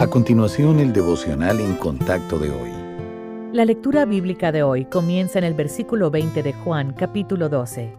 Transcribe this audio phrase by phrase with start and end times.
[0.00, 2.70] A continuación, el devocional en contacto de hoy.
[3.52, 7.92] La lectura bíblica de hoy comienza en el versículo 20 de Juan, capítulo 12.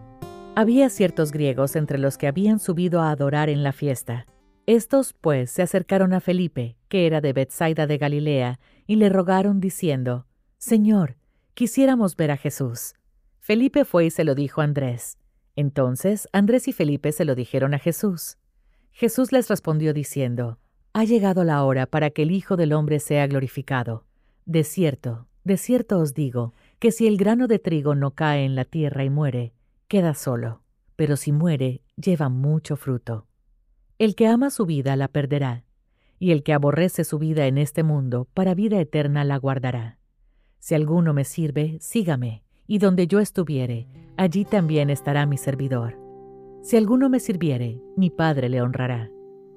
[0.56, 4.26] Había ciertos griegos entre los que habían subido a adorar en la fiesta.
[4.66, 8.58] Estos, pues, se acercaron a Felipe, que era de Bethsaida de Galilea,
[8.88, 10.26] y le rogaron diciendo,
[10.58, 11.14] Señor,
[11.54, 12.94] quisiéramos ver a Jesús.
[13.38, 15.18] Felipe fue y se lo dijo a Andrés.
[15.54, 18.38] Entonces Andrés y Felipe se lo dijeron a Jesús.
[18.90, 20.58] Jesús les respondió diciendo,
[20.92, 24.04] ha llegado la hora para que el Hijo del Hombre sea glorificado.
[24.44, 28.54] De cierto, de cierto os digo, que si el grano de trigo no cae en
[28.54, 29.54] la tierra y muere,
[29.88, 30.62] queda solo,
[30.96, 33.26] pero si muere, lleva mucho fruto.
[33.98, 35.64] El que ama su vida la perderá,
[36.18, 39.98] y el que aborrece su vida en este mundo, para vida eterna la guardará.
[40.58, 45.98] Si alguno me sirve, sígame, y donde yo estuviere, allí también estará mi servidor.
[46.62, 49.10] Si alguno me sirviere, mi Padre le honrará.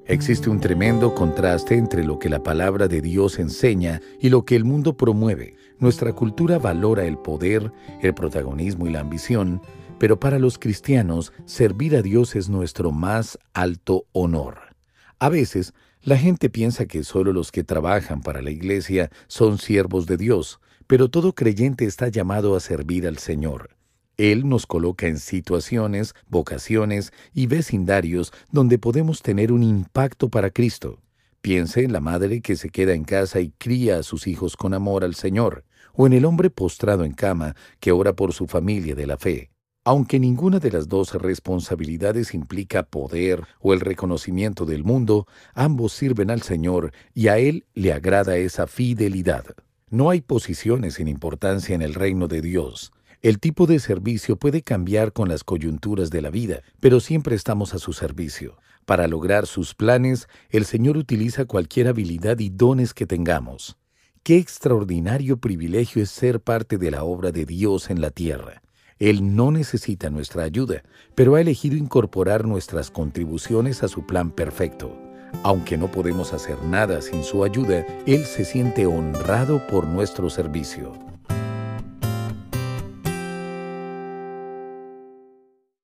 [0.08, 4.56] Existe un tremendo contraste entre lo que la palabra de Dios enseña y lo que
[4.56, 5.56] el mundo promueve.
[5.80, 7.72] Nuestra cultura valora el poder,
[8.04, 9.64] el protagonismo y la ambición,
[9.98, 14.76] pero para los cristianos servir a Dios es nuestro más alto honor.
[15.18, 20.06] A veces, la gente piensa que solo los que trabajan para la iglesia son siervos
[20.06, 23.75] de Dios, pero todo creyente está llamado a servir al Señor.
[24.18, 31.02] Él nos coloca en situaciones, vocaciones y vecindarios donde podemos tener un impacto para Cristo.
[31.42, 34.74] Piense en la madre que se queda en casa y cría a sus hijos con
[34.74, 38.96] amor al Señor, o en el hombre postrado en cama que ora por su familia
[38.96, 39.52] de la fe.
[39.88, 46.32] Aunque ninguna de las dos responsabilidades implica poder o el reconocimiento del mundo, ambos sirven
[46.32, 49.46] al Señor y a Él le agrada esa fidelidad.
[49.92, 52.92] No hay posiciones sin importancia en el reino de Dios.
[53.26, 57.74] El tipo de servicio puede cambiar con las coyunturas de la vida, pero siempre estamos
[57.74, 58.60] a su servicio.
[58.86, 63.78] Para lograr sus planes, el Señor utiliza cualquier habilidad y dones que tengamos.
[64.22, 68.62] Qué extraordinario privilegio es ser parte de la obra de Dios en la tierra.
[69.00, 70.84] Él no necesita nuestra ayuda,
[71.16, 74.96] pero ha elegido incorporar nuestras contribuciones a su plan perfecto.
[75.42, 81.15] Aunque no podemos hacer nada sin su ayuda, Él se siente honrado por nuestro servicio.